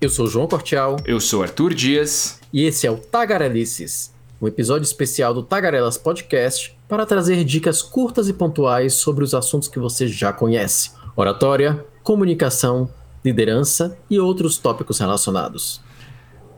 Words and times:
Eu 0.00 0.08
sou 0.08 0.26
João 0.26 0.46
Cortial. 0.46 0.96
Eu 1.04 1.20
sou 1.20 1.42
Arthur 1.42 1.74
Dias. 1.74 2.40
E 2.50 2.64
esse 2.64 2.86
é 2.86 2.90
o 2.90 2.96
Tagarelices, 2.96 4.14
um 4.40 4.48
episódio 4.48 4.86
especial 4.86 5.34
do 5.34 5.42
Tagarelas 5.42 5.98
Podcast 5.98 6.74
para 6.88 7.04
trazer 7.04 7.44
dicas 7.44 7.82
curtas 7.82 8.26
e 8.26 8.32
pontuais 8.32 8.94
sobre 8.94 9.22
os 9.22 9.34
assuntos 9.34 9.68
que 9.68 9.78
você 9.78 10.08
já 10.08 10.32
conhece: 10.32 10.92
oratória, 11.14 11.84
comunicação, 12.02 12.88
liderança 13.22 13.94
e 14.08 14.18
outros 14.18 14.56
tópicos 14.56 14.98
relacionados. 14.98 15.82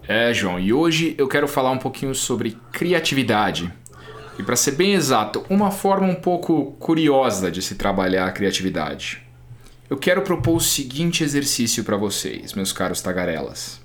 É, 0.07 0.33
João, 0.33 0.61
e 0.61 0.73
hoje 0.73 1.17
eu 1.19 1.27
quero 1.27 1.49
falar 1.49 1.73
um 1.73 1.79
pouquinho 1.79 2.15
sobre 2.15 2.57
criatividade. 2.71 3.75
E 4.39 4.43
para 4.45 4.55
ser 4.55 4.73
bem 4.73 4.95
exato, 4.95 5.45
uma 5.51 5.73
forma 5.73 6.07
um 6.07 6.15
pouco 6.15 6.77
curiosa 6.79 7.51
de 7.51 7.61
se 7.61 7.75
trabalhar 7.75 8.27
a 8.29 8.33
criatividade. 8.33 9.21
Eu 9.93 9.99
quero 9.99 10.23
propor 10.23 10.57
o 10.57 10.59
seguinte 10.59 11.23
exercício 11.23 11.85
para 11.85 11.99
vocês, 11.99 12.55
meus 12.55 12.73
caros 12.73 13.03
tagarelas. 13.03 13.79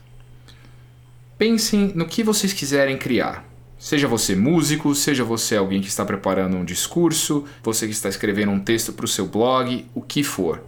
Pensem 1.38 1.92
no 1.96 2.06
que 2.06 2.24
vocês 2.24 2.54
quiserem 2.54 2.98
criar. 2.98 3.46
Seja 3.78 4.08
você 4.08 4.34
músico, 4.34 4.96
seja 4.96 5.26
você 5.26 5.58
alguém 5.58 5.82
que 5.82 5.90
está 5.90 6.06
preparando 6.06 6.56
um 6.56 6.64
discurso, 6.64 7.44
você 7.62 7.88
que 7.88 7.92
está 7.92 8.08
escrevendo 8.08 8.54
um 8.54 8.60
texto 8.62 8.94
para 8.94 9.04
o 9.04 9.08
seu 9.08 9.28
blog, 9.28 9.86
o 9.94 10.02
que 10.02 10.24
for. 10.24 10.64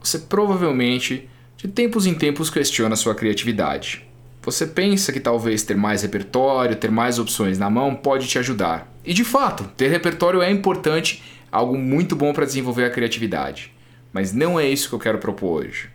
Você 0.00 0.16
provavelmente, 0.16 1.28
de 1.56 1.66
tempos 1.66 2.06
em 2.06 2.14
tempos, 2.14 2.48
questiona 2.48 2.94
a 2.94 2.96
sua 2.96 3.16
criatividade. 3.16 4.06
Você 4.42 4.64
pensa 4.64 5.12
que 5.12 5.18
talvez 5.18 5.64
ter 5.64 5.76
mais 5.76 6.02
repertório, 6.02 6.76
ter 6.76 6.92
mais 6.92 7.18
opções 7.18 7.58
na 7.58 7.68
mão 7.68 7.96
pode 7.96 8.28
te 8.28 8.38
ajudar. 8.38 8.88
E 9.04 9.12
de 9.12 9.24
fato, 9.24 9.64
ter 9.76 9.88
repertório 9.88 10.40
é 10.40 10.48
importante, 10.52 11.20
algo 11.50 11.76
muito 11.76 12.14
bom 12.14 12.32
para 12.32 12.46
desenvolver 12.46 12.84
a 12.84 12.90
criatividade. 12.90 13.76
Mas 14.12 14.32
não 14.32 14.58
é 14.58 14.68
isso 14.68 14.88
que 14.88 14.94
eu 14.94 14.98
quero 14.98 15.18
propor 15.18 15.64
hoje. 15.64 15.90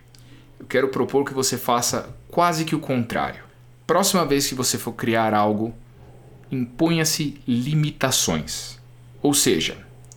Eu 0.58 0.66
quero 0.66 0.88
propor 0.88 1.24
que 1.24 1.34
você 1.34 1.58
faça 1.58 2.14
quase 2.28 2.64
que 2.64 2.74
o 2.74 2.80
contrário. 2.80 3.42
Próxima 3.86 4.24
vez 4.24 4.46
que 4.46 4.54
você 4.54 4.78
for 4.78 4.92
criar 4.92 5.34
algo, 5.34 5.74
imponha-se 6.50 7.40
limitações. 7.46 8.78
Ou 9.22 9.34
seja, 9.34 9.76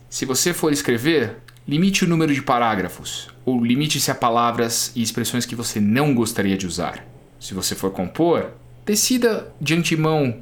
se 0.10 0.26
você 0.26 0.54
for 0.54 0.72
escrever, 0.72 1.38
limite 1.68 2.06
o 2.06 2.08
número 2.08 2.34
de 2.34 2.42
parágrafos, 2.42 3.30
ou 3.46 3.64
limite-se 3.64 4.10
a 4.10 4.16
palavras 4.16 4.92
e 4.96 5.02
expressões 5.02 5.46
que 5.46 5.56
você 5.56 5.80
não 5.80 6.16
gostaria 6.16 6.58
de 6.58 6.66
usar. 6.66 7.06
Se 7.40 7.54
você 7.54 7.76
for 7.76 7.92
compor, 7.92 8.52
decida 8.86 9.54
de 9.60 9.74
antemão 9.74 10.42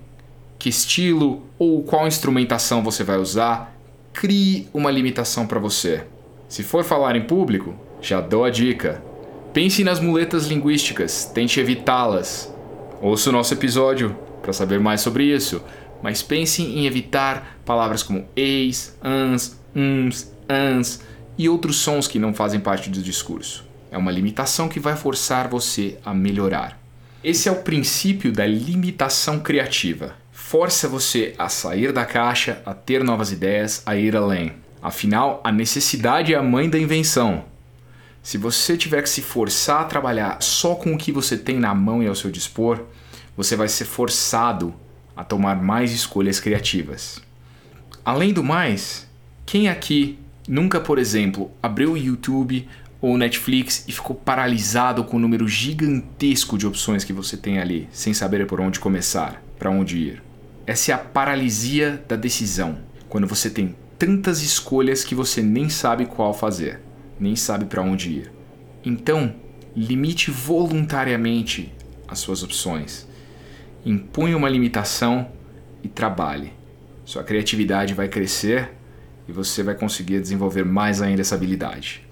que 0.58 0.70
estilo 0.70 1.44
ou 1.58 1.84
qual 1.84 2.08
instrumentação 2.08 2.84
você 2.84 3.04
vai 3.04 3.18
usar, 3.18 3.76
crie 4.14 4.70
uma 4.74 4.92
limitação 4.92 5.46
para 5.46 5.60
você. 5.60 6.06
Se 6.48 6.64
for 6.64 6.84
falar 6.84 7.16
em 7.16 7.26
público, 7.26 7.76
já 8.02 8.22
dou 8.22 8.46
a 8.46 8.50
dica. 8.50 9.04
Pense 9.54 9.84
nas 9.84 10.00
muletas 10.00 10.46
linguísticas, 10.46 11.26
tente 11.34 11.60
evitá-las. 11.60 12.54
Ouça 13.02 13.30
o 13.30 13.34
nosso 13.34 13.54
episódio 13.54 14.16
para 14.42 14.54
saber 14.54 14.80
mais 14.80 15.02
sobre 15.02 15.24
isso, 15.24 15.62
mas 16.02 16.22
pense 16.22 16.62
em 16.62 16.86
evitar 16.86 17.58
palavras 17.66 18.04
como 18.04 18.26
eis, 18.36 18.96
ans, 19.04 19.60
uns, 19.76 20.32
ans 20.50 21.02
e 21.38 21.50
outros 21.50 21.78
sons 21.78 22.08
que 22.08 22.20
não 22.20 22.34
fazem 22.34 22.60
parte 22.60 22.90
do 22.90 23.02
discurso. 23.02 23.66
É 23.90 23.98
uma 23.98 24.12
limitação 24.12 24.70
que 24.70 24.80
vai 24.80 24.96
forçar 24.96 25.48
você 25.48 25.98
a 26.06 26.14
melhorar. 26.14 26.80
Esse 27.24 27.50
é 27.50 27.52
o 27.52 27.64
princípio 27.64 28.32
da 28.32 28.46
limitação 28.46 29.40
criativa. 29.40 30.14
Força 30.32 30.88
você 30.88 31.34
a 31.40 31.50
sair 31.50 31.92
da 31.92 32.06
caixa, 32.06 32.62
a 32.66 32.74
ter 32.74 33.04
novas 33.04 33.32
ideias, 33.32 33.82
a 33.86 33.96
ir 33.96 34.16
além. 34.16 34.54
Afinal, 34.86 35.42
a 35.44 35.52
necessidade 35.52 36.32
é 36.32 36.38
a 36.38 36.44
mãe 36.44 36.70
da 36.70 36.78
invenção. 36.78 37.46
Se 38.22 38.38
você 38.38 38.78
tiver 38.78 39.02
que 39.02 39.10
se 39.10 39.20
forçar 39.20 39.82
a 39.82 39.86
trabalhar 39.86 40.38
só 40.44 40.76
com 40.76 40.94
o 40.94 40.98
que 40.98 41.12
você 41.12 41.36
tem 41.36 41.60
na 41.60 41.74
mão 41.74 42.04
e 42.04 42.08
ao 42.08 42.14
seu 42.14 42.30
dispor, 42.30 42.84
você 43.36 43.56
vai 43.56 43.68
ser 43.68 43.86
forçado 43.86 44.76
a 45.18 45.24
tomar 45.24 45.56
mais 45.56 45.92
escolhas 45.92 46.40
criativas. 46.40 47.20
Além 48.06 48.32
do 48.32 48.44
mais, 48.44 49.10
quem 49.44 49.70
aqui 49.70 50.20
nunca, 50.48 50.80
por 50.80 51.00
exemplo, 51.00 51.50
abriu 51.64 51.94
o 51.94 51.98
YouTube 51.98 52.70
ou 53.02 53.18
Netflix 53.18 53.86
e 53.88 53.92
ficou 53.92 54.16
paralisado 54.16 55.04
com 55.04 55.18
o 55.18 55.20
número 55.20 55.48
gigantesco 55.48 56.60
de 56.60 56.68
opções 56.68 57.04
que 57.04 57.12
você 57.12 57.36
tem 57.36 57.58
ali, 57.58 57.90
sem 57.92 58.14
saber 58.14 58.46
por 58.46 58.62
onde 58.62 58.80
começar, 58.80 59.42
para 59.58 59.72
onde 59.72 59.98
ir. 59.98 60.24
Essa 60.68 60.92
é 60.92 60.94
a 60.94 61.00
paralisia 61.00 62.06
da 62.08 62.16
decisão, 62.16 62.78
quando 63.10 63.26
você 63.26 63.50
tem 63.50 63.76
tantas 63.98 64.42
escolhas 64.42 65.04
que 65.04 65.16
você 65.16 65.42
nem 65.42 65.70
sabe 65.70 66.06
qual 66.06 66.34
fazer, 66.34 66.82
nem 67.20 67.36
sabe 67.36 67.66
para 67.66 67.82
onde 67.82 68.10
ir. 68.10 68.32
Então, 68.84 69.36
limite 69.76 70.32
voluntariamente 70.32 71.74
as 72.08 72.20
suas 72.20 72.44
opções. 72.44 73.08
Impunha 73.86 74.38
uma 74.38 74.50
limitação 74.50 75.30
e 75.84 75.88
trabalhe. 75.88 76.54
Sua 77.04 77.24
criatividade 77.24 77.94
vai 77.94 78.08
crescer 78.08 78.72
e 79.28 79.32
você 79.32 79.64
vai 79.64 79.76
conseguir 79.76 80.22
desenvolver 80.22 80.64
mais 80.64 81.02
ainda 81.02 81.22
essa 81.22 81.36
habilidade. 81.36 82.08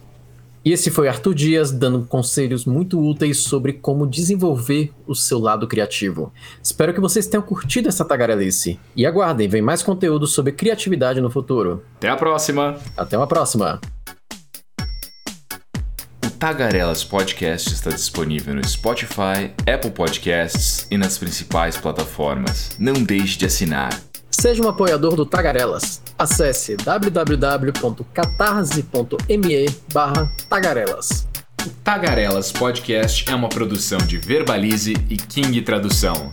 E 0.65 0.71
esse 0.71 0.89
foi 0.89 1.09
Arthur 1.09 1.33
Dias 1.33 1.71
dando 1.71 2.05
conselhos 2.05 2.65
muito 2.65 2.97
úteis 2.97 3.39
sobre 3.39 3.73
como 3.73 4.07
desenvolver 4.07 4.93
o 5.05 5.13
seu 5.13 5.37
lado 5.37 5.67
criativo. 5.67 6.31
Espero 6.63 6.93
que 6.93 7.01
vocês 7.01 7.27
tenham 7.27 7.43
curtido 7.43 7.89
essa 7.89 8.05
tagarelice. 8.05 8.79
E 8.95 9.05
aguardem, 9.05 9.49
vem 9.49 9.61
mais 9.61 9.83
conteúdo 9.83 10.25
sobre 10.25 10.53
criatividade 10.53 11.19
no 11.19 11.29
futuro. 11.29 11.83
Até 11.97 12.07
a 12.07 12.15
próxima! 12.15 12.77
Até 12.95 13.17
uma 13.17 13.27
próxima! 13.27 13.81
O 16.25 16.29
Tagarelas 16.29 17.03
Podcast 17.03 17.73
está 17.73 17.89
disponível 17.89 18.55
no 18.55 18.65
Spotify, 18.65 19.51
Apple 19.69 19.91
Podcasts 19.91 20.87
e 20.89 20.97
nas 20.97 21.17
principais 21.17 21.75
plataformas. 21.75 22.77
Não 22.79 22.93
deixe 22.93 23.37
de 23.37 23.45
assinar. 23.45 23.99
Seja 24.31 24.63
um 24.63 24.69
apoiador 24.69 25.15
do 25.15 25.25
Tagarelas. 25.25 26.01
Acesse 26.23 26.77
www.catarse.me 26.77 29.65
Tagarelas. 30.49 31.27
O 31.65 31.69
Tagarelas 31.83 32.49
Podcast 32.49 33.29
é 33.29 33.35
uma 33.35 33.49
produção 33.49 33.97
de 33.97 34.17
Verbalize 34.17 34.93
e 35.09 35.17
King 35.17 35.61
Tradução. 35.63 36.31